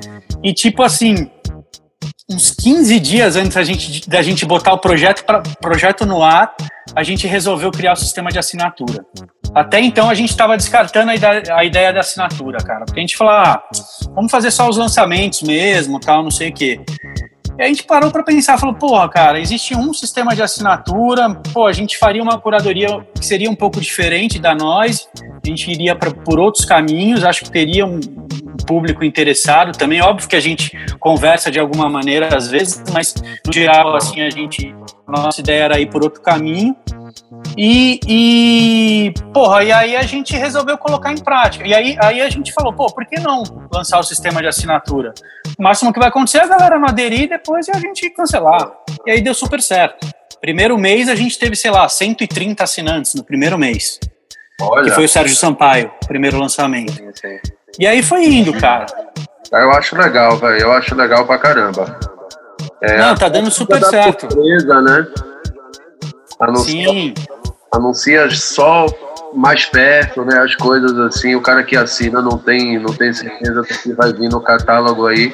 [0.43, 1.29] E tipo assim,
[2.29, 6.55] uns 15 dias antes da gente, da gente botar o projeto, pra, projeto no ar,
[6.95, 9.05] a gente resolveu criar o sistema de assinatura.
[9.53, 12.85] Até então a gente estava descartando a ideia, a ideia, da assinatura, cara.
[12.85, 13.63] Porque a gente falou, ah,
[14.13, 16.79] vamos fazer só os lançamentos mesmo, tal, não sei o quê.
[17.57, 21.67] E a gente parou para pensar, falou, porra, cara, existe um sistema de assinatura, pô,
[21.67, 25.93] a gente faria uma curadoria que seria um pouco diferente da nós, a gente iria
[25.93, 27.99] pra, por outros caminhos, acho que teria um,
[28.69, 29.99] público interessado também.
[29.99, 34.29] Óbvio que a gente conversa de alguma maneira às vezes, mas no geral, assim, a
[34.29, 34.75] gente.
[35.07, 36.75] Nossa ideia era ir por outro caminho.
[37.61, 41.67] E, e, porra, e aí a gente resolveu colocar em prática.
[41.67, 45.13] E aí, aí a gente falou, pô, por que não lançar o sistema de assinatura?
[45.59, 48.71] O máximo que vai acontecer é a galera não aderir e depois a gente cancelar.
[49.05, 50.07] E aí deu super certo.
[50.39, 53.99] Primeiro mês a gente teve, sei lá, 130 assinantes no primeiro mês.
[54.61, 54.85] Olha.
[54.85, 56.93] Que foi o Sérgio Sampaio, primeiro lançamento.
[56.93, 57.39] Sim, sim.
[57.77, 58.85] E aí foi indo, cara.
[59.51, 60.61] Eu acho legal, velho.
[60.61, 61.99] Eu acho legal pra caramba.
[62.81, 64.31] É, Não, tá dando super certo.
[64.31, 65.07] Surpresa, né?
[66.39, 67.13] Anuncia, Sim.
[67.71, 68.85] Anuncia só
[69.33, 70.39] mais perto, né?
[70.39, 71.35] As coisas assim.
[71.35, 75.33] O cara que assina não tem, não tem certeza que vai vir no catálogo aí.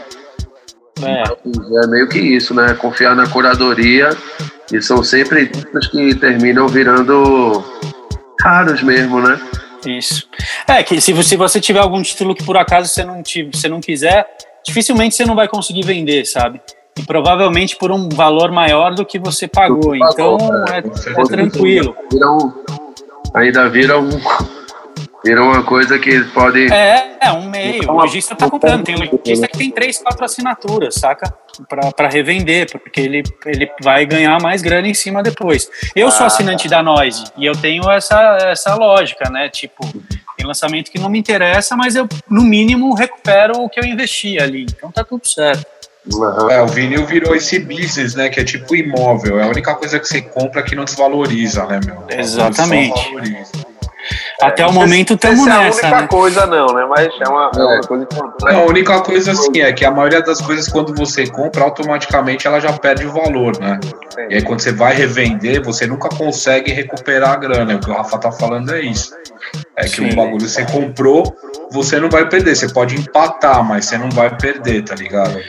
[1.02, 1.24] É.
[1.24, 2.74] é meio que isso, né?
[2.74, 4.10] Confiar na curadoria.
[4.72, 7.64] E são sempre dicas que terminam virando
[8.42, 9.40] raros mesmo, né?
[9.86, 10.28] Isso.
[10.68, 13.68] É, que se, se você tiver algum título que por acaso você não, te, você
[13.68, 14.28] não quiser,
[14.66, 16.60] dificilmente você não vai conseguir vender, sabe?
[16.98, 19.96] E provavelmente por um valor maior do que você pagou.
[19.96, 20.38] Então
[20.70, 21.96] é, é tranquilo.
[22.12, 22.54] Vira um,
[23.34, 24.10] ainda vira um,
[25.26, 26.72] Vira uma coisa que pode.
[26.72, 27.90] É, é um meio.
[27.90, 28.84] O lojista tá comprando.
[28.84, 31.34] Tem lojista que tem três, quatro assinaturas, saca?
[31.68, 35.68] Para revender, porque ele, ele vai ganhar mais grana em cima depois.
[35.96, 36.28] Eu sou ah.
[36.28, 39.50] assinante da Noise e eu tenho essa, essa lógica, né?
[39.50, 39.84] Tipo,
[40.38, 44.40] tem lançamento que não me interessa, mas eu, no mínimo, recupero o que eu investi
[44.40, 44.68] ali.
[44.70, 45.66] Então tá tudo certo.
[46.52, 48.30] É, o vinil virou esse business, né?
[48.30, 49.40] Que é tipo imóvel.
[49.40, 52.04] É a única coisa que você compra que não desvaloriza, né, meu?
[52.10, 52.94] Exatamente.
[54.42, 56.08] Até o momento estamos Essa é a nessa, única né?
[56.08, 56.86] coisa não, né?
[56.88, 58.54] Mas é uma, é uma coisa importante.
[58.54, 62.46] Não, a única coisa assim é que a maioria das coisas quando você compra, automaticamente
[62.46, 63.80] ela já perde o valor, né?
[64.30, 67.76] E aí quando você vai revender, você nunca consegue recuperar a grana.
[67.76, 69.16] O que o Rafa tá falando é isso.
[69.76, 70.12] É que Sim.
[70.12, 71.36] o bagulho você comprou,
[71.72, 72.56] você não vai perder.
[72.56, 75.40] Você pode empatar, mas você não vai perder, tá ligado?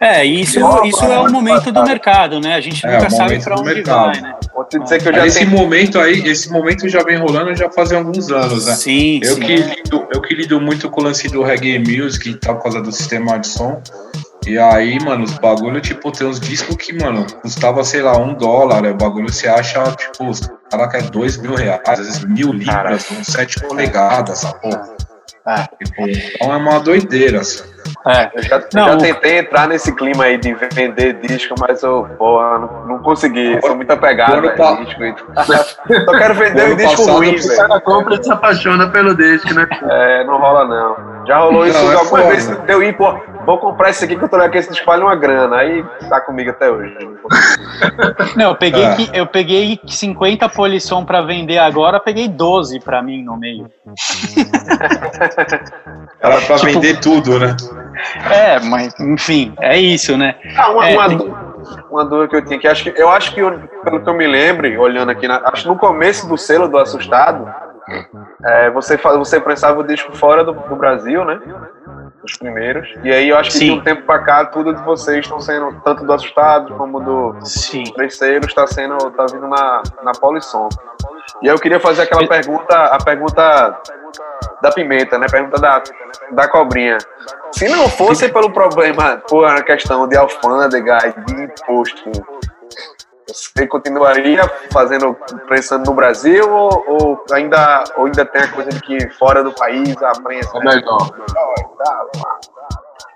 [0.00, 2.54] É, isso, isso é o momento do mercado, né?
[2.54, 4.04] A gente É, nunca o sabe para do onde mercado.
[4.12, 4.34] vai, né?
[4.54, 5.50] Vou dizer que eu já esse tenho.
[5.50, 8.74] momento aí, esse momento já vem rolando já fazem alguns anos, né?
[8.74, 9.40] Sim, Eu sim.
[9.40, 12.62] que, lido, eu que lido muito com o lance do reggae music e tal, por
[12.64, 13.82] causa do sistema de som.
[14.46, 18.34] E aí, mano, os bagulho, tipo, tem uns discos que, mano, custava, sei lá, um
[18.34, 18.84] dólar.
[18.86, 22.52] O bagulho você acha, tipo, os cara que é dois mil reais, às vezes mil
[22.52, 24.88] libras, uns sete polegadas, essa porra.
[25.46, 25.62] É.
[25.84, 27.64] Tipo, então é uma doideira, assim.
[28.06, 28.30] É.
[28.34, 32.08] Eu já, Não, já o- tentei entrar nesse clima aí de vender disco, mas eu,
[32.18, 33.60] porra, não, não consegui.
[33.60, 35.02] Sou muito apegado a pa- disco.
[35.04, 35.14] e-
[36.04, 37.56] Só quero vender um disco passado, ruim, O velho.
[37.56, 39.66] cara compra e se apaixona pelo disco, né?
[39.90, 41.26] É, não rola não.
[41.26, 42.58] Já rolou isso Não, é algumas vezes.
[42.66, 45.14] Eu ir, pô, vou comprar esse aqui que eu tô que esse disco vale uma
[45.16, 45.56] grana.
[45.56, 46.96] Aí tá comigo até hoje.
[48.36, 48.94] Não, eu peguei, É.
[48.94, 53.70] que, eu peguei 50 polisson para vender agora, peguei 12 para mim no meio.
[56.20, 57.56] Era pra Tipo- vender tudo, né?
[58.30, 60.34] É, mas enfim, é isso, né?
[60.56, 61.34] Ah, uma, É, uma, tem-
[61.90, 63.40] uma dúvida que eu tinha, que acho que eu acho que,
[63.84, 66.78] pelo que eu me lembre, olhando aqui, na- acho que no começo do selo do
[66.78, 67.52] Assustado,
[68.44, 71.40] é, você, você prensava o disco fora do, do Brasil, né?
[72.22, 72.88] Os primeiros.
[73.04, 73.64] E aí eu acho que Sim.
[73.74, 77.36] de um tempo pra cá, tudo de vocês estão sendo, tanto do Assustado como do
[77.46, 77.84] Sim.
[77.96, 80.68] terceiro, está sendo, tá vindo na, na Polisson.
[81.42, 83.80] E aí eu queria fazer aquela pergunta, a pergunta
[84.60, 85.26] da pimenta, né?
[85.30, 85.82] Pergunta da,
[86.32, 86.98] da cobrinha.
[87.52, 92.10] Se não fosse pelo problema, por a questão de alfândega e de imposto,
[93.26, 95.14] você continuaria fazendo,
[95.48, 99.52] pensando no Brasil ou, ou ainda, ou ainda tem a coisa de que fora do
[99.52, 100.98] país a prensa É melhor.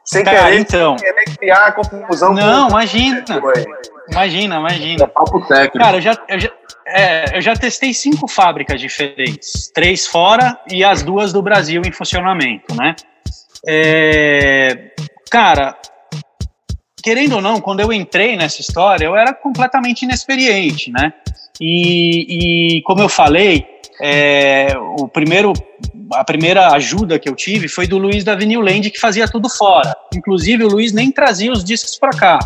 [0.05, 0.99] sem Cara, querer, então.
[0.99, 3.25] sem querer criar confusão Não, com imagina.
[3.41, 3.65] Foi.
[4.11, 5.07] Imagina, É imagina.
[5.09, 5.79] papo técnico.
[5.79, 6.51] Cara, eu já, eu já,
[6.93, 11.93] é, eu já testei cinco fábricas diferentes, três fora e as duas do Brasil em
[11.93, 12.95] funcionamento, né?
[13.67, 14.91] É,
[15.31, 15.77] cara,
[17.03, 21.13] querendo ou não, quando eu entrei nessa história, eu era completamente inexperiente, né?
[21.61, 23.67] E, e como eu falei,
[24.01, 25.53] é, o primeiro,
[26.15, 29.49] a primeira ajuda que eu tive foi do Luiz da Vinyl Land, que fazia tudo
[29.49, 29.95] fora.
[30.15, 32.39] Inclusive, o Luiz nem trazia os discos para cá.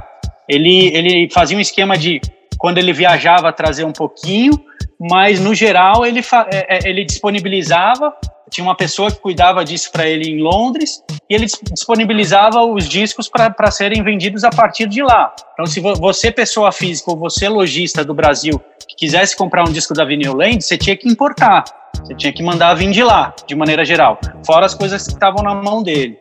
[0.49, 2.21] Ele, ele fazia um esquema de,
[2.67, 4.53] quando ele viajava, trazer um pouquinho,
[4.99, 6.19] mas no geral ele,
[6.53, 8.13] é, é, ele disponibilizava.
[8.51, 11.01] Tinha uma pessoa que cuidava disso para ele em Londres
[11.31, 15.33] e ele dis- disponibilizava os discos para serem vendidos a partir de lá.
[15.53, 19.71] Então, se vo- você, pessoa física, ou você, lojista do Brasil, que quisesse comprar um
[19.73, 21.63] disco da Vinyl Land, você tinha que importar.
[22.05, 24.19] Você tinha que mandar vir de lá, de maneira geral.
[24.45, 26.19] Fora as coisas que estavam na mão dele.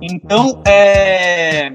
[0.00, 1.72] Então, é,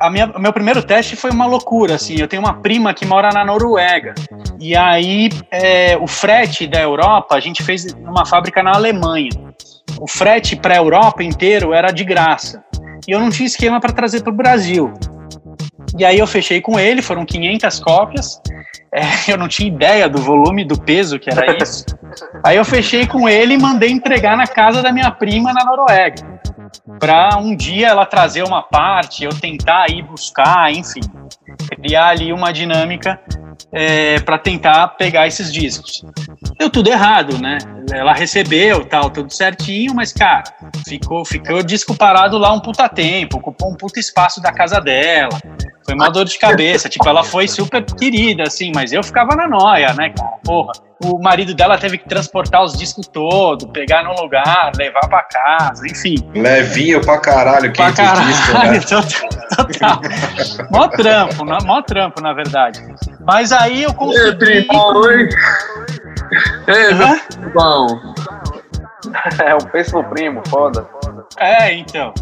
[0.00, 3.04] a minha, o meu primeiro teste foi uma loucura, assim, eu tenho uma prima que
[3.04, 4.14] mora na Noruega,
[4.60, 9.30] e aí é, o frete da Europa, a gente fez numa fábrica na Alemanha,
[10.00, 12.62] o frete para a Europa inteiro era de graça,
[13.06, 14.92] e eu não tinha esquema para trazer para o Brasil,
[15.98, 18.40] e aí eu fechei com ele, foram 500 cópias,
[18.92, 21.84] é, eu não tinha ideia do volume, do peso que era isso,
[22.44, 26.40] aí eu fechei com ele e mandei entregar na casa da minha prima na Noruega,
[26.98, 31.00] para um dia ela trazer uma parte, eu tentar ir buscar, enfim,
[31.76, 33.20] criar ali uma dinâmica
[33.72, 36.04] é, para tentar pegar esses discos.
[36.58, 37.58] Deu tudo errado, né?
[37.92, 40.44] Ela recebeu, tal, tudo certinho, mas cara,
[40.86, 45.38] ficou, ficou disco parado lá um puta tempo, ocupou um puta espaço da casa dela.
[45.84, 49.48] Foi uma dor de cabeça, tipo, ela foi super querida, assim, mas eu ficava na
[49.48, 50.36] noia, né, cara?
[50.44, 50.70] Porra,
[51.04, 55.84] o marido dela teve que transportar os discos todos, pegar num lugar, levar pra casa,
[55.84, 56.14] enfim.
[56.32, 58.60] Levinho pra caralho, Pra 500 discos, né?
[58.60, 59.66] caralho, total.
[59.66, 60.00] total.
[60.70, 62.80] mó trampo, na- mó trampo, na verdade.
[63.26, 64.36] Mas aí eu Ei, consegui.
[64.38, 65.28] primo, oi.
[66.68, 67.16] Ei, meu.
[69.44, 70.86] É, o penso no primo, foda.
[71.36, 72.14] É, então.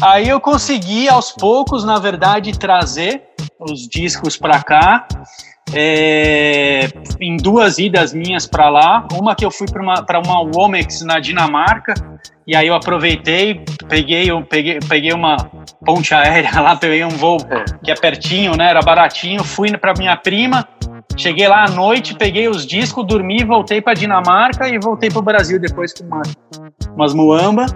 [0.00, 3.22] Aí eu consegui, aos poucos, na verdade, trazer
[3.58, 5.06] os discos pra cá.
[5.74, 6.88] É,
[7.20, 9.06] em duas idas minhas pra lá.
[9.12, 11.94] Uma que eu fui pra uma, pra uma Womex na Dinamarca.
[12.46, 15.36] E aí eu aproveitei, peguei, eu peguei, peguei uma
[15.84, 17.38] ponte aérea lá, peguei um voo
[17.82, 18.70] que é pertinho, né?
[18.70, 19.44] Era baratinho.
[19.44, 20.66] Fui pra minha prima.
[21.16, 25.60] Cheguei lá à noite, peguei os discos, dormi, voltei pra Dinamarca e voltei pro Brasil
[25.60, 26.22] depois com uma,
[26.94, 27.66] umas muamba.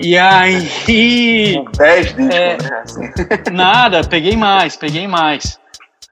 [0.00, 0.68] E aí.
[1.76, 2.56] 10 discos, É.
[2.56, 2.56] né?
[2.82, 3.10] Assim.
[3.52, 5.58] Nada, peguei mais, peguei mais.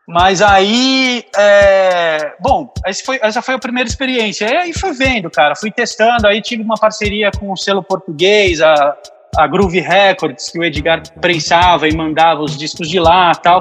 [0.07, 2.73] Mas aí, é, bom,
[3.05, 4.47] foi, essa foi a primeira experiência.
[4.47, 6.29] E aí fui vendo, cara, fui testando.
[6.29, 8.97] Aí tive uma parceria com o selo português, a,
[9.37, 13.59] a Groove Records, que o Edgar prensava e mandava os discos de lá tal.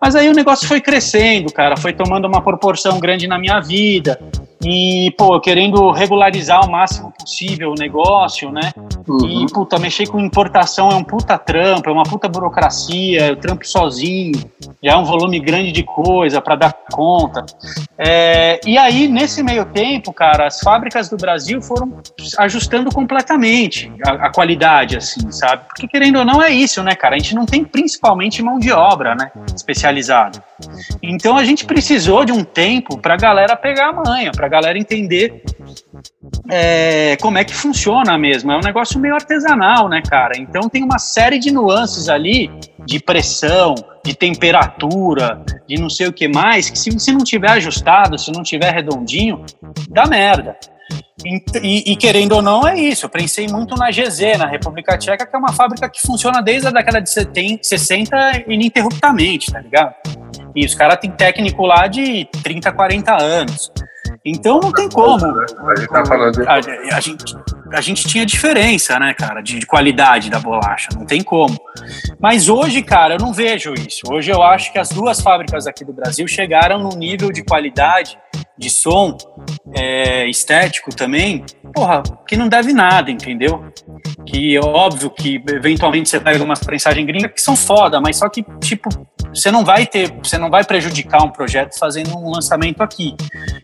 [0.00, 4.18] Mas aí o negócio foi crescendo, cara, foi tomando uma proporção grande na minha vida
[4.64, 8.72] e, pô, querendo regularizar o máximo possível o negócio, né?
[9.08, 9.44] Uhum.
[9.44, 13.66] E, puta, mexer com importação é um puta trampo, é uma puta burocracia, eu trampo
[13.66, 14.38] sozinho,
[14.82, 17.44] já é um volume grande de coisa para dar conta.
[17.98, 22.00] É, e aí, nesse meio tempo, cara, as fábricas do Brasil foram
[22.38, 25.64] ajustando completamente a, a qualidade, assim, sabe?
[25.66, 27.16] Porque, querendo ou não, é isso, né, cara?
[27.16, 29.30] A gente não tem principalmente mão de obra, né?
[29.54, 30.42] Especializada.
[31.02, 35.42] Então, a gente precisou de um tempo pra galera pegar a manha, pra galera entender
[36.50, 38.52] é, como é que funciona mesmo.
[38.52, 40.34] É um negócio meio artesanal, né, cara?
[40.36, 42.50] Então tem uma série de nuances ali
[42.84, 47.52] de pressão, de temperatura, de não sei o que mais, que se, se não tiver
[47.52, 49.42] ajustado, se não tiver redondinho,
[49.88, 50.56] dá merda.
[51.24, 53.06] E, e, e, querendo ou não, é isso.
[53.06, 56.66] Eu pensei muito na GZ, na República Tcheca, que é uma fábrica que funciona desde
[56.68, 59.94] a década de 70, 60 ininterruptamente, tá ligado?
[60.54, 63.70] E os caras têm técnico lá de 30, 40 anos.
[64.24, 65.24] Então não tem como.
[65.24, 66.48] A gente tá falando.
[66.48, 67.36] A, a, gente,
[67.72, 71.58] a gente tinha diferença, né, cara, de, de, qualidade da bolacha, não tem como.
[72.20, 74.02] Mas hoje, cara, eu não vejo isso.
[74.10, 78.16] Hoje eu acho que as duas fábricas aqui do Brasil chegaram num nível de qualidade
[78.56, 79.16] de som
[79.74, 83.72] é, estético também, porra, que não deve nada, entendeu?
[84.24, 88.28] Que é óbvio que eventualmente você pega umas prensagens gringas que são foda, mas só
[88.28, 88.88] que, tipo,
[89.34, 93.16] você não vai ter, você não vai prejudicar um projeto fazendo um lançamento aqui.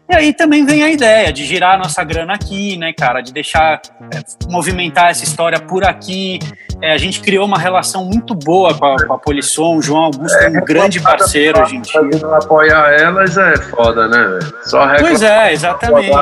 [0.09, 3.33] E aí também vem a ideia de girar a nossa grana aqui, né, cara, de
[3.33, 3.81] deixar
[4.13, 6.39] é, movimentar essa história por aqui.
[6.81, 10.05] É, a gente criou uma relação muito boa com a, com a Polisson, o João
[10.05, 11.91] Augusto é, um grande parceiro, a gente.
[12.33, 14.39] Apoiar elas é foda, né?
[14.65, 16.17] Só pois é, exatamente.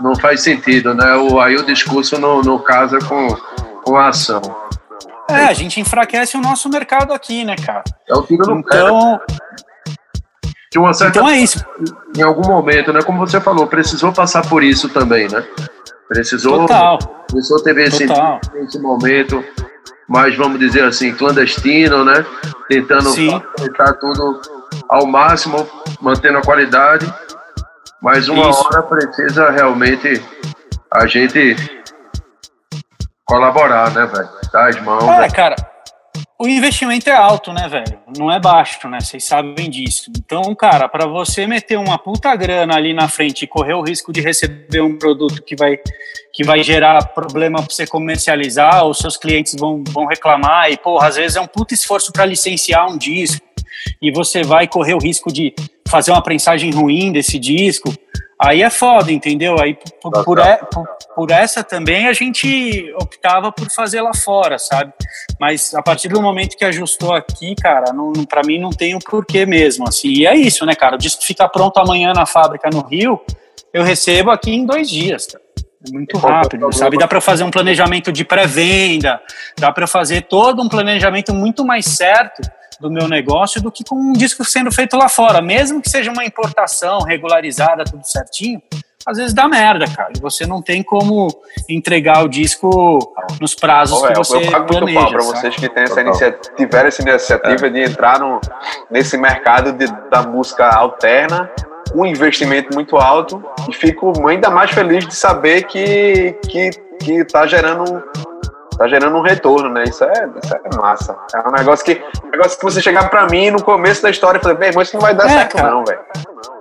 [0.00, 1.14] Não faz sentido, né?
[1.16, 3.28] O, aí o discurso não, não casa com,
[3.84, 4.65] com a ação.
[5.28, 7.82] É, a gente enfraquece o nosso mercado aqui, né, cara?
[8.08, 9.34] É o tiro no então, pé.
[10.94, 11.64] Certa então é isso.
[12.16, 13.00] Em algum momento, né?
[13.02, 15.42] Como você falou, precisou passar por isso também, né?
[16.08, 16.98] Precisou, Total.
[17.26, 18.06] precisou ter esse,
[18.56, 19.42] esse momento
[20.08, 22.24] mais, vamos dizer assim, clandestino, né?
[22.68, 24.40] Tentando aproveitar tudo
[24.88, 25.66] ao máximo,
[26.00, 27.12] mantendo a qualidade.
[28.00, 28.66] Mas uma isso.
[28.66, 30.22] hora precisa realmente
[30.92, 31.56] a gente
[33.26, 34.28] colaborar, né, velho?
[34.52, 35.02] Dar as mãos.
[35.02, 35.30] É, né?
[35.30, 35.56] cara,
[36.38, 37.98] o investimento é alto, né, velho?
[38.16, 39.00] Não é baixo, né?
[39.00, 40.10] Vocês sabem disso.
[40.16, 44.12] Então, cara, para você meter uma puta grana ali na frente e correr o risco
[44.12, 45.78] de receber um produto que vai,
[46.32, 51.08] que vai gerar problema para você comercializar, os seus clientes vão, vão reclamar, e, porra,
[51.08, 53.44] às vezes é um puta esforço para licenciar um disco,
[54.00, 55.54] e você vai correr o risco de
[55.88, 57.92] fazer uma prensagem ruim desse disco.
[58.38, 59.58] Aí é foda, entendeu?
[59.58, 60.56] Aí por, tá, por, tá.
[60.70, 64.92] por, por, essa também a gente optava por fazer lá fora, sabe?
[65.40, 68.98] Mas a partir do momento que ajustou aqui, cara, não, pra mim não tem o
[68.98, 70.08] um porquê mesmo, assim.
[70.08, 70.96] E é isso, né, cara?
[70.96, 73.20] O disco fica pronto amanhã na fábrica no Rio,
[73.72, 75.44] eu recebo aqui em dois dias, cara.
[75.88, 76.98] É muito rápido, sabe?
[76.98, 79.20] Dá para fazer um planejamento de pré-venda,
[79.58, 82.42] dá para fazer todo um planejamento muito mais certo
[82.80, 85.40] do meu negócio do que com um disco sendo feito lá fora.
[85.40, 88.60] Mesmo que seja uma importação regularizada, tudo certinho,
[89.06, 90.12] às vezes dá merda, cara.
[90.16, 91.28] E você não tem como
[91.68, 95.00] entregar o disco nos prazos que você eu pago planeja.
[95.00, 97.70] Muito para vocês que têm essa iniciativa, tiveram essa iniciativa é.
[97.70, 98.40] de entrar no,
[98.90, 101.50] nesse mercado de, da música alterna
[101.94, 107.46] um investimento muito alto e fico ainda mais feliz de saber que que que está
[107.46, 108.02] gerando
[108.76, 109.84] tá gerando um retorno, né?
[109.84, 111.16] Isso é, isso é massa.
[111.34, 114.38] É um negócio que, um negócio que você chegar pra mim no começo da história
[114.38, 115.70] e falar, bem, mas isso não vai dar é, certo, cara.
[115.70, 116.00] não, velho.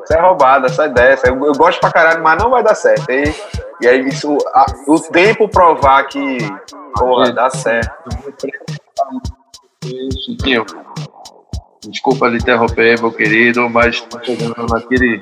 [0.04, 1.18] Isso é roubada, essa ideia.
[1.24, 3.10] Eu, eu, gosto pra caralho, mas não vai dar certo.
[3.10, 3.36] E,
[3.82, 6.38] e aí, isso, a, o tempo provar que,
[6.96, 7.92] porra, dá certo.
[10.26, 10.66] Chiquinho,
[11.90, 15.22] desculpa lhe interromper, meu querido, mas tô chegando naquele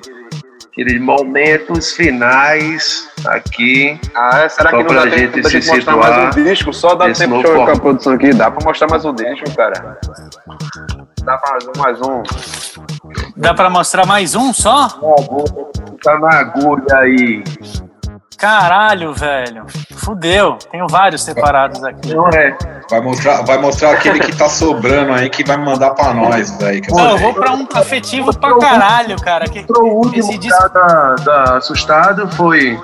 [0.73, 3.99] aqueles momentos finais aqui.
[4.15, 6.73] Ah, será que não dá tempo pra gente mostrar mais um disco?
[6.73, 8.33] Só dá tempo de eu a produção aqui.
[8.33, 9.99] Dá pra mostrar mais um disco, cara.
[11.23, 12.23] Dá pra mais um, mais um.
[13.37, 14.87] Dá pra mostrar mais um só?
[16.03, 17.43] Tá na agulha aí.
[18.37, 19.65] Caralho, velho.
[19.95, 20.57] Fudeu.
[20.71, 22.13] Tenho vários separados aqui.
[22.13, 22.57] Não é.
[22.89, 26.81] Vai mostrar, vai mostrar aquele que tá sobrando aí que vai mandar pra nós, velho.
[26.89, 29.45] Não, eu vou pra um afetivo pra caralho, cara.
[29.47, 30.69] Que, o último disco...
[30.69, 32.79] da, da Assustado foi,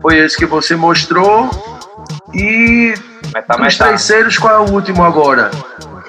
[0.00, 1.50] foi esse que você mostrou.
[2.32, 2.94] E
[3.46, 5.50] tá os terceiros, qual é o último agora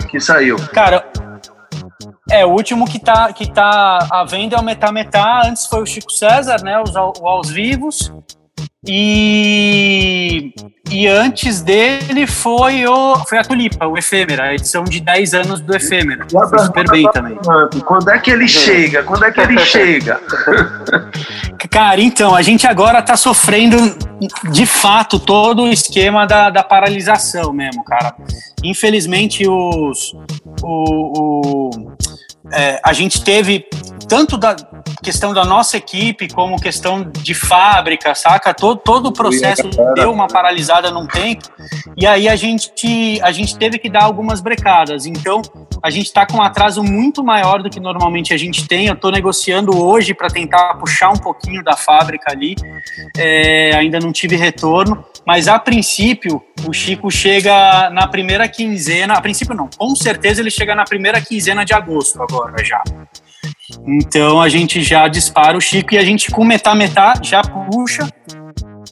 [0.09, 0.57] que saiu?
[0.73, 1.05] Cara,
[2.31, 5.41] É, o último que tá, que tá à venda é o Metá Metá.
[5.45, 6.79] Antes foi o Chico César, né?
[6.79, 8.13] Os, o Aos Vivos.
[8.87, 10.53] E,
[10.89, 15.59] e antes dele foi, o, foi a Tulipa, o Efêmera, a edição de 10 anos
[15.59, 16.25] do Efêmera.
[16.29, 17.37] Foi super bem também.
[17.85, 19.03] Quando é que ele chega?
[19.03, 20.21] Quando é que ele chega?
[21.69, 23.77] Cara, então, a gente agora tá sofrendo
[24.49, 28.15] de fato todo o esquema da, da paralisação mesmo, cara.
[28.63, 30.13] Infelizmente, os.
[30.63, 31.95] O, o
[32.51, 33.65] é, a gente teve
[34.07, 34.55] tanto da
[35.03, 38.53] questão da nossa equipe como questão de fábrica, saca?
[38.53, 41.49] Todo, todo o processo deu uma paralisada num tempo
[41.97, 45.05] e aí a gente, a gente teve que dar algumas brecadas.
[45.05, 45.41] Então,
[45.81, 48.87] a gente está com um atraso muito maior do que normalmente a gente tem.
[48.87, 52.55] Eu estou negociando hoje para tentar puxar um pouquinho da fábrica ali.
[53.17, 59.13] É, ainda não tive retorno, mas a princípio o Chico chega na primeira quinzena.
[59.13, 62.81] A princípio não, com certeza ele chega na primeira quinzena de agosto agora já.
[63.87, 68.07] Então a gente já dispara o Chico e a gente com metá metá já puxa,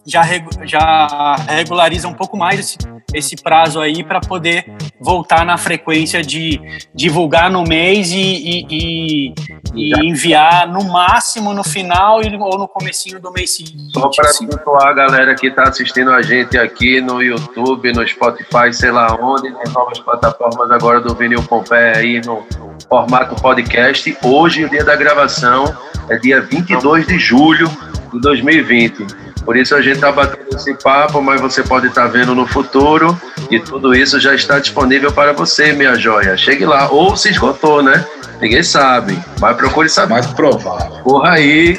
[0.07, 0.23] já,
[0.63, 2.77] já regulariza um pouco mais esse,
[3.13, 4.65] esse prazo aí para poder
[4.99, 6.61] voltar na frequência de
[6.95, 9.33] divulgar no mês e, e, e,
[9.75, 13.91] e enviar no máximo no final ou no comecinho do mês seguinte.
[13.93, 18.71] Só para situar a galera que está assistindo a gente aqui no YouTube, no Spotify,
[18.71, 22.45] sei lá onde, tem novas plataformas agora do Vinil Pompeia aí no
[22.87, 24.17] formato podcast.
[24.23, 25.65] Hoje, o dia da gravação
[26.09, 27.69] é dia 22 de julho
[28.13, 29.26] de 2020.
[29.47, 32.45] Por isso a gente está batendo esse papo, mas você pode estar tá vendo no
[32.45, 33.17] futuro
[33.49, 36.35] e tudo isso já está disponível para você, minha joia.
[36.35, 36.89] Chegue lá.
[36.91, 38.05] Ou se esgotou, né?
[38.41, 39.17] Ninguém sabe.
[39.39, 40.15] Mas procure saber.
[40.15, 41.01] Mais provável.
[41.01, 41.77] Corra aí.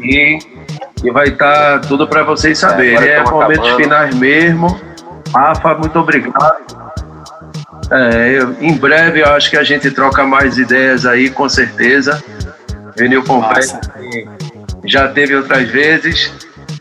[0.00, 0.38] E,
[1.04, 2.98] e vai estar tá tudo para vocês saberem.
[2.98, 3.76] É, é momentos acabando.
[3.76, 4.80] finais mesmo.
[5.32, 6.56] Rafa, muito obrigado.
[7.92, 12.20] É, eu, em breve eu acho que a gente troca mais ideias aí, com certeza.
[12.96, 13.78] Vinil Pompeia
[14.84, 16.32] já teve outras vezes.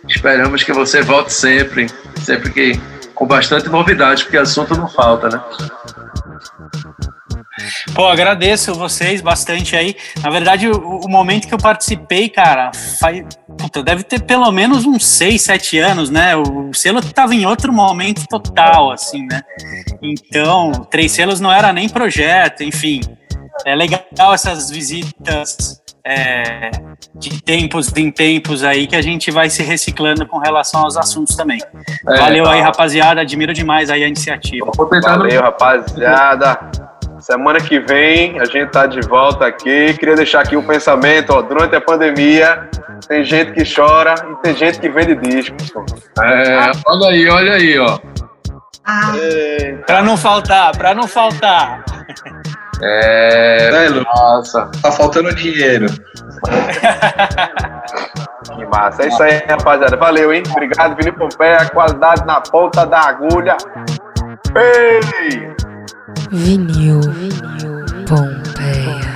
[0.07, 1.87] Esperamos que você volte sempre,
[2.23, 2.79] sempre que
[3.13, 5.41] com bastante novidade, porque assunto não falta, né?
[7.93, 9.95] Pô, agradeço vocês bastante aí.
[10.23, 13.25] Na verdade, o, o momento que eu participei, cara, faz,
[13.57, 16.35] puta, deve ter pelo menos uns 6, 7 anos, né?
[16.35, 19.41] O selo estava em outro momento total, assim, né?
[20.01, 23.01] Então, Três Selos não era nem projeto, enfim.
[23.65, 26.71] É legal essas visitas é,
[27.13, 31.35] de tempos em tempos aí que a gente vai se reciclando com relação aos assuntos
[31.35, 31.61] também.
[32.07, 32.53] É, Valeu tá.
[32.53, 33.21] aí, rapaziada.
[33.21, 34.71] Admiro demais aí a iniciativa.
[35.03, 36.59] Valeu, rapaziada.
[37.19, 39.93] Semana que vem a gente tá de volta aqui.
[39.99, 42.67] Queria deixar aqui um pensamento, ó, durante a pandemia,
[43.07, 45.71] tem gente que chora e tem gente que vende discos.
[46.17, 47.99] É, olha aí, olha aí, ó.
[48.85, 49.13] Ah.
[49.85, 51.83] Pra não faltar, pra não faltar.
[52.81, 54.69] É, é nossa.
[54.81, 55.87] Tá faltando dinheiro.
[58.55, 59.03] que massa.
[59.03, 59.97] É isso aí, rapaziada.
[59.97, 60.43] Valeu, hein?
[60.51, 61.69] Obrigado, Vini Pompeia.
[61.69, 63.57] Qualidade na ponta da agulha.
[64.55, 65.53] Ei!
[66.31, 69.08] Vinil, vinil Pompeia.